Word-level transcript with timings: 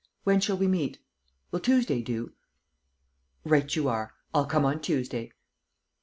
When 0.23 0.39
shall 0.41 0.57
we 0.57 0.65
meet? 0.67 0.97
Will 1.51 1.59
Tuesday 1.59 2.01
do? 2.01 2.33
Right 3.43 3.75
you 3.75 3.87
are. 3.87 4.13
I'll 4.33 4.47
come 4.47 4.65
on 4.65 4.81
Tuesday 4.81 5.31